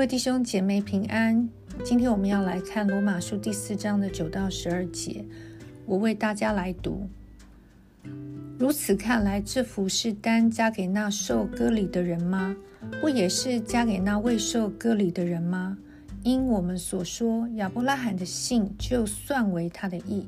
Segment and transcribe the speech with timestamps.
[0.00, 1.46] 各位弟兄姐妹平安。
[1.84, 5.22] 今天我们要来看罗马书第四章的九到十二节，
[5.84, 7.06] 我为大家来读。
[8.58, 12.56] 如此看来，这福是单加给那受割礼的人吗？
[12.98, 15.76] 不也是加给那未受割礼的人吗？
[16.22, 20.26] 因我们所说，亚伯拉罕的信就算为他的义，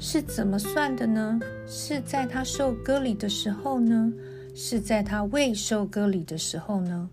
[0.00, 1.38] 是怎么算的呢？
[1.64, 4.12] 是在他受割礼的时候呢？
[4.52, 7.08] 是在他未受割礼的时候呢？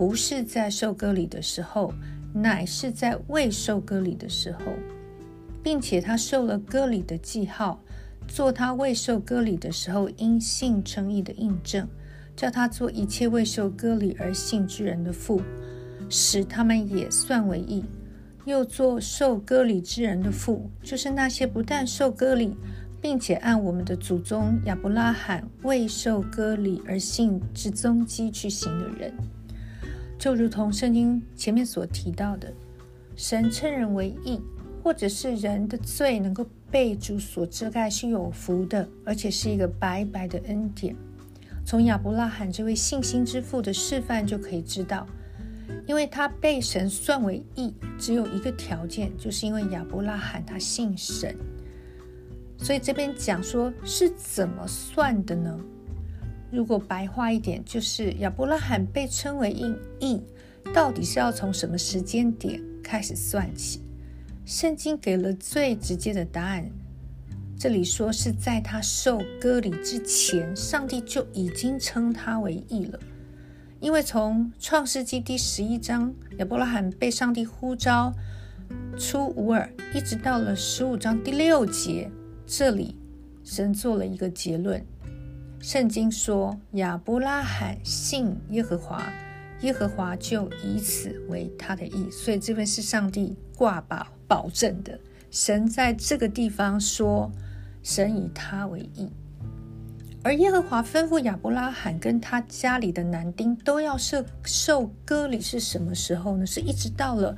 [0.00, 1.92] 不是在受割礼的时候，
[2.32, 4.60] 乃是在未受割礼的时候，
[5.62, 7.78] 并且他受了割礼的记号。
[8.26, 11.86] 做他未受割礼的时候因信称义的印证，
[12.34, 15.42] 叫他做一切未受割礼而信之人的父，
[16.08, 17.84] 使他们也算为义；
[18.46, 22.56] 又做受割礼之人的父，就是那些不但受割礼，
[23.02, 29.12] 并且按我们的祖宗亚伯拉罕未受割礼而信之宗基去行的人。
[30.20, 32.52] 就如同圣经前面所提到的，
[33.16, 34.40] 神称人为义。
[34.82, 40.96] 或者是人的罪能够被主所遮盖是有福的，而且是一个白白的恩典。
[41.66, 45.06] 从亚伯拉罕这位信心之父的示范就可以知道，
[45.86, 51.36] 因为他被神算为义，只有一个条件，就是因为亚伯拉罕他信神。
[52.56, 55.60] 所以这边讲说是怎么算的呢？
[56.50, 59.50] 如果白话一点，就是亚伯拉罕被称为
[60.00, 60.20] 义，
[60.74, 63.80] 到底是要从什么时间点开始算起？
[64.44, 66.68] 圣经给了最直接的答案，
[67.56, 72.98] 这里说是在他受割礼之前，上帝就已经称他为义了。
[73.78, 78.12] 因为从创世纪第十一章亚伯拉罕被上帝呼召
[78.98, 82.10] 出乌尔，一直到了十五章第六节，
[82.44, 82.96] 这里
[83.44, 84.84] 神做了一个结论。
[85.60, 89.12] 圣经说亚伯拉罕信耶和华，
[89.60, 92.10] 耶和华就以此为他的义。
[92.10, 94.06] 所以这边是上帝挂宝。
[94.30, 94.96] 保证的，
[95.32, 97.28] 神在这个地方说，
[97.82, 99.10] 神以他为义，
[100.22, 106.46] 而耶和华吩咐亚伯拉罕跟他家里的男丁都要受受割礼是什么时候呢？
[106.46, 107.36] 是一直到了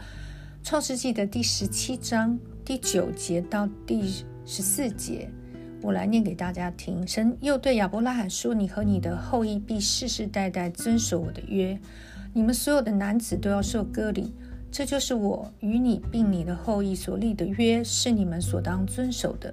[0.63, 4.13] 创世纪的第十七章第九节到第
[4.45, 5.31] 十四节，
[5.83, 7.07] 我来念给大家听。
[7.07, 11.79] 神又对亚伯拉罕说：“你和你的后裔必世世代代遵守我的约，
[12.33, 14.33] 你们所有的男子都要受割礼。”
[14.71, 19.53] 这就是我与你并你的后裔所立的约，是你们所当遵守的。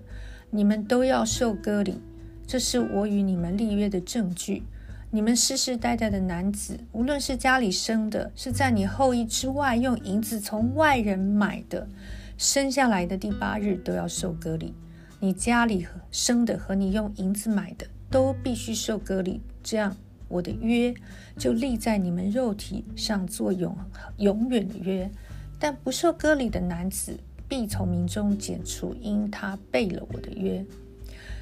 [0.50, 2.00] 你们都要受割礼，
[2.48, 4.64] 这是我与你们立约的证据。
[5.12, 11.90] 你们世世代代的男子，无论是家里生的，是在你后裔之外用银子从外人买的，
[12.38, 14.74] 生下来的第八日都要受割礼。
[15.20, 19.42] 你家里生的和你用银子买的，都必须受割礼。
[19.64, 19.96] 这样。
[20.32, 20.94] 我的约
[21.40, 23.76] 就立在你们肉体上做永
[24.18, 25.10] 永远的约，
[25.58, 30.64] 但不受割礼的男子必从民中剪除，因他背了我的约。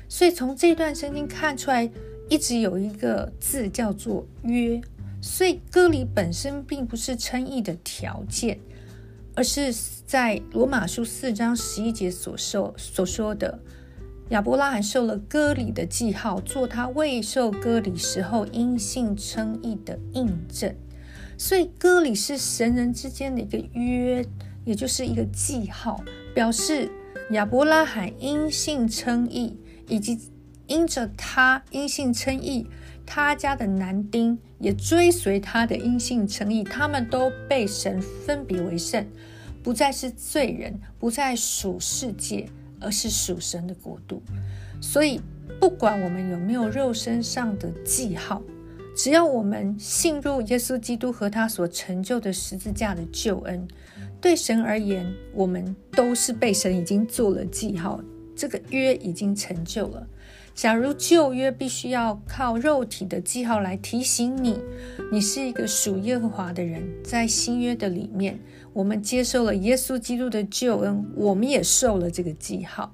[0.08, 1.92] 所以从这段圣经看出来，
[2.30, 4.80] 一直有一个字叫做约。
[5.22, 8.58] 所以割礼本身并不是称义的条件，
[9.38, 9.72] 而是
[10.08, 13.60] 在罗马书四章十一节所受所说的。
[14.30, 20.76] 亚伯拉罕受了割礼的记号，做他未受割礼时候因信称义的印证。
[21.38, 24.26] 所以割礼是神人之间的一个约，
[24.66, 26.04] 也就是一个记号，
[26.34, 26.90] 表示
[27.30, 29.56] 亚伯拉罕因信称义，
[29.88, 30.20] 以及
[30.68, 32.68] 因着他因信称义，
[33.06, 39.06] 他家的男丁也追随他的因信称义，他们都被神分别为圣，
[39.64, 42.48] 不再是罪人，不再属世界。
[42.80, 44.22] 而是属神的国度，
[44.80, 45.20] 所以
[45.60, 48.40] 不管我们有没有肉身上的记号，
[48.96, 53.68] 只要我们信入耶稣基督和他所成就的十字架的救恩，
[54.22, 58.00] 对神而言，我们都是被神已经做了记号，
[58.36, 60.08] 这个约已经成就了。
[60.58, 64.60] 假如旧约必须要靠肉体的记号来提醒你，
[65.12, 68.40] 你是一个属耶和华的人，在新约的里面，
[68.74, 72.92] 我们接受了耶稣基督的救恩，我们也受了这个记号，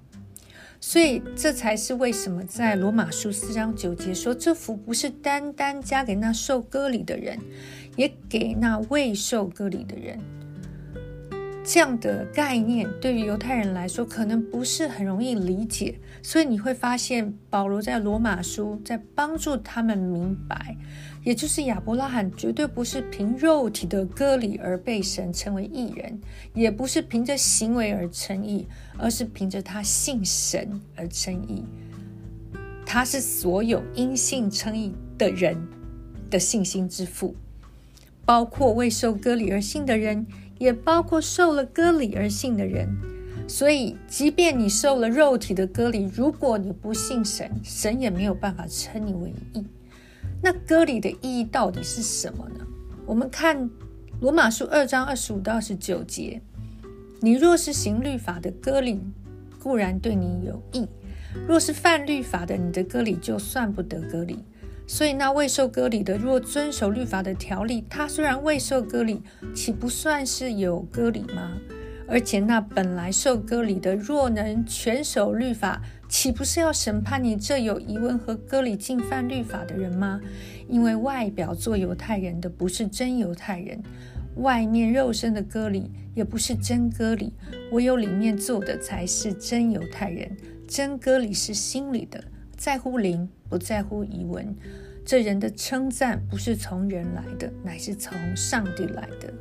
[0.82, 7.40] 所以这才是为什么在罗马书四章九节说，这福不是单单加给那受割礼的人，
[7.96, 10.20] 也给那未受割礼的人。
[11.66, 20.76] 这样的概念对于犹太人来说，可能不是很容易理解，所以你会发现保罗在罗马书在帮助他们明白，
[21.24, 26.20] 也就是亚伯拉罕绝对不是凭肉体的割礼而被神称为义人，
[26.54, 28.68] 也不是凭着行为而称义，
[28.98, 31.64] 而是凭着他信神而称义。
[32.86, 35.58] 他是所有因信称义的人
[36.30, 37.34] 的信心之父。
[38.26, 40.26] 包括未受割礼而信的人，
[40.58, 42.88] 也包括受了割礼而信的人。
[43.46, 49.66] 所以，即便你受了肉体的割礼，如果你不信神，神也没有办法称你为义。
[50.42, 52.66] 那割礼的意义到底是什么呢？
[53.06, 53.70] 我们看
[54.22, 56.42] 罗马书二章二十五到二十九节：
[57.20, 59.02] 你若是行律法的割礼，
[59.62, 60.86] 固然对你有益；
[61.46, 64.40] 若是犯律法的，你的割礼就算不得割礼。
[64.86, 69.22] 所以，那未受割礼的，若遵守律法的条例，他虽然未受割礼，
[69.56, 71.58] 岂不算是有割礼吗？
[72.06, 80.20] 而且，那本来受割礼的，若能全守律法，岂不是要审判你这有疑问和割礼进犯律法的人吗？
[80.68, 83.80] 因为外表做犹太人的，不是真犹太人；
[84.36, 87.32] 外面肉身的割礼，也不是真割礼。
[87.72, 90.30] 唯有里面做的，才是真犹太人。
[90.68, 92.24] 真割礼是心里的，
[92.58, 93.30] 在乎灵。
[93.50, 94.56] 不在乎疑文，
[95.06, 99.32] 这人的称赞不是从人来的，乃是从上帝来的。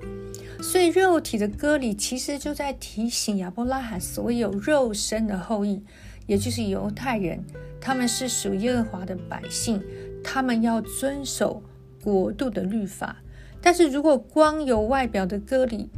[0.62, 5.82] 所以肉体的割礼其实就在提醒亚伯拉罕所有肉身的后裔，
[6.26, 7.42] 也就是犹太人，
[7.80, 9.82] 他们是属耶和华的百姓，
[10.22, 11.62] 他们要遵守
[12.04, 13.16] 国度的律法。
[13.62, 15.88] 但是如果光有外表的割礼，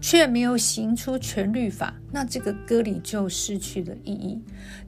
[0.00, 4.40] 却没有行出全律法，那这个割礼就失去了意义。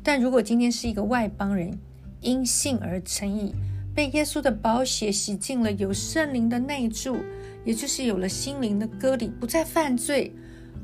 [0.03, 1.79] 但如果今天是一个外邦人，
[2.21, 3.55] 因信而成义，
[3.95, 7.19] 被耶稣的宝血洗净了，有圣灵的内住，
[7.65, 10.33] 也就是有了心灵的割礼，不再犯罪，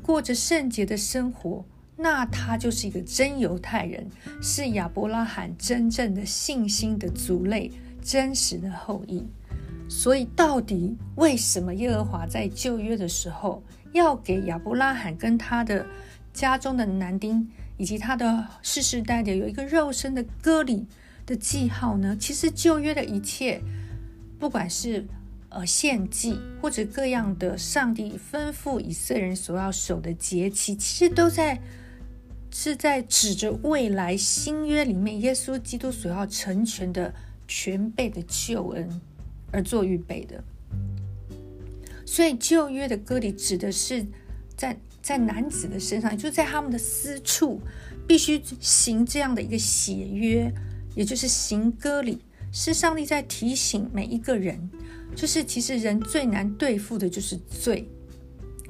[0.03, 1.65] 过着圣洁的生活，
[1.95, 4.07] 那他就是一个真犹太人，
[4.41, 7.71] 是亚伯拉罕真正的信心的族类，
[8.01, 9.23] 真实的后裔。
[9.89, 15.85] 所以，到底为什么耶和华在旧约的时候要给亚伯拉罕跟他的
[16.31, 20.85] 家中的男丁，以及他的世世代代有一个肉身的割礼？
[21.25, 22.17] 的记号呢？
[22.19, 23.61] 其实旧约的一切，
[24.39, 25.05] 不管是
[25.49, 31.61] 呃献祭或者各样的上帝吩咐以色列人所要守的节期，其实都在
[32.51, 37.13] 是在指着未来新约里面耶稣基督所要成全的
[37.47, 39.01] 全备的救恩
[39.51, 40.43] 而做预备的。
[42.05, 44.05] 所以旧约的割礼指的是
[44.55, 47.61] 在在男子的身上，就在他们的私处
[48.07, 50.51] 必须行这样的一个血约。
[50.95, 52.19] 也就是行割礼，
[52.51, 54.59] 是上帝在提醒每一个人，
[55.15, 57.87] 就是其实人最难对付的就是罪，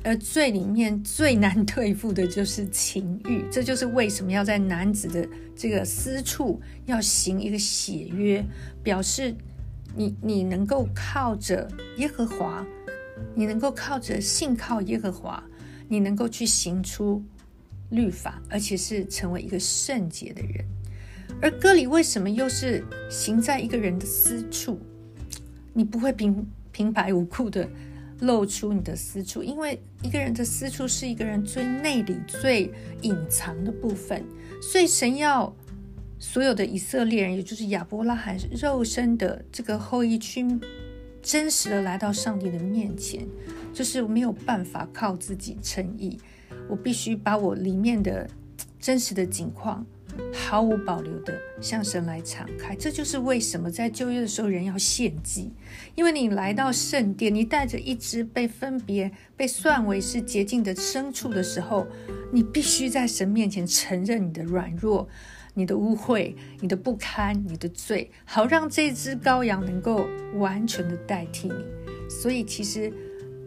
[0.03, 3.45] 而罪里面最难对付的就是情欲。
[3.49, 8.45] 这就是为什么要在男子的这个私处要行一个血约，
[8.83, 9.33] 表示
[9.95, 12.65] 你你能够靠着耶和华，
[13.35, 15.43] 你能够靠着信靠耶和华，
[15.87, 17.23] 你能够去行出
[17.89, 20.65] 律法，而且是成为一个圣洁的人。
[21.41, 24.79] 而歌里为什么又是行在一个人的私处？
[25.73, 27.69] 你不会平平白无故的
[28.19, 32.71] 露出你的私处，因为一个人的私处是一个人最内里、最
[33.01, 34.25] 隐藏的部分。
[34.61, 35.55] 所以神要
[36.19, 40.45] 所有的以色列人，也就是亚伯拉罕肉身的这个后裔，去
[41.21, 43.25] 真实的来到上帝的面前，
[43.73, 46.19] 就是没有办法靠自己称义，
[46.67, 48.29] 我必须把我里面的
[48.79, 49.85] 真实的景况。
[50.33, 55.53] 毫无保留的向神来敞开，这就是为什么在旧约的时候人要献祭，
[55.95, 61.87] 因为你来到圣殿，你带着一只被分别、被算为是洁净的牲畜的时候，
[62.33, 65.07] 你必须在神面前承认你的软弱、
[65.59, 72.09] 你的污秽、你的不堪、你的罪，好让这只羔羊能够完全的代替你。
[72.09, 72.91] 所以其实。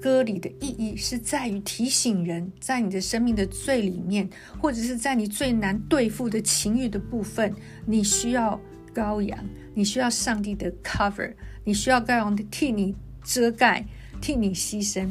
[0.03, 4.29] 歌里的意义是在于提醒人，在你的生命的最里面，
[4.61, 7.55] 或者是在你最难对付的情欲的部分，
[7.87, 8.61] 你需要
[8.93, 9.39] 羔羊，
[9.75, 13.87] 你需要上帝的 cover，你需要羔羊的替你遮盖，
[14.21, 15.09] 替你牺牲。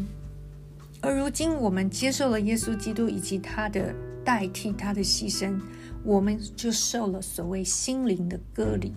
[0.99, 5.57] 而如今我们接受了耶稣基督以及他的代替，他的牺牲，
[6.03, 8.93] 我们就受了所谓心灵的割礼。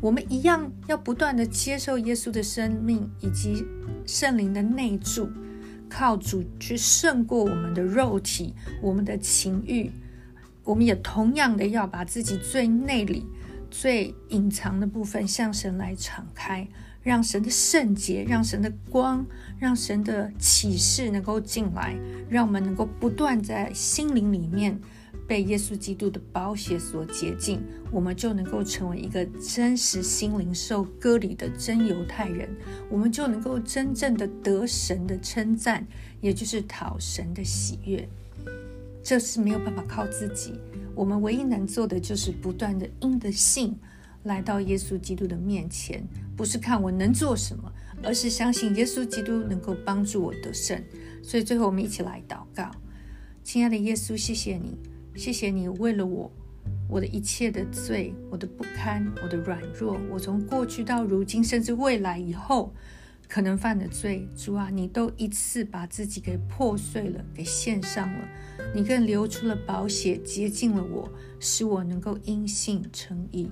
[0.00, 3.64] 我们一样要不断的接受耶稣的生命以及
[4.06, 5.30] 圣灵的内住，
[5.88, 9.90] 靠主去胜过我们的肉体、我们的情欲。
[10.62, 13.24] 我们也同样的要把自己最内里、
[13.70, 16.66] 最隐藏的部分向神来敞开，
[17.02, 19.24] 让神的圣洁、让神的光、
[19.58, 21.96] 让神的启示能够进来，
[22.28, 24.78] 让我们能够不断在心灵里面。
[25.26, 32.48] 被耶稣基督的宝血所洁净，我们就能够成为一个真实心灵受割礼的真犹太人，
[32.90, 35.86] 我们就能够真正的得神的称赞，
[36.20, 38.08] 也就是讨神的喜悦。
[39.02, 40.54] 这是没有办法靠自己，
[40.94, 43.76] 我们唯一能做的就是不断的因的信
[44.22, 46.02] 来到耶稣基督的面前，
[46.36, 47.70] 不是看我能做什么，
[48.02, 50.82] 而是相信耶稣基督能够帮助我得胜。
[51.22, 52.70] 所以最后我们一起来祷告：
[53.42, 54.78] 亲爱的耶稣，谢谢你，
[55.16, 56.30] 谢谢你为了我，
[56.88, 62.72] 我的一切的罪，我的不堪，我的软弱，我从过去到如今，甚至未来以后。
[63.26, 68.28] 可能犯的罪，主啊，你都一次把自己给破碎了，给献上了。
[68.74, 73.50] 你更流出了宝血，洁净了我，使我能够因信称义。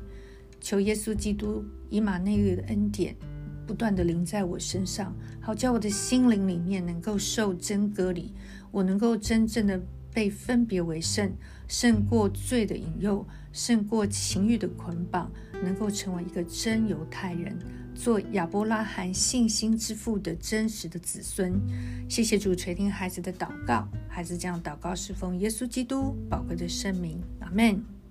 [0.61, 3.17] 求耶稣基督以马内利的恩典，
[3.67, 8.35] 不断的临在我身上，好叫我的心灵里面能够受真割礼，
[8.71, 9.81] 我能够真正的
[10.13, 11.33] 被分别为圣，
[11.69, 15.31] 胜过罪的引诱，胜过情欲的捆绑，
[15.63, 17.59] 能够成为一个真犹太人。
[17.95, 21.53] 做亚伯拉罕信心之父的真实的子孙，
[22.09, 28.02] 谢谢主垂听孩子的祷告，孩子这样祷告，是奉耶稣基督宝贵的圣名，阿门。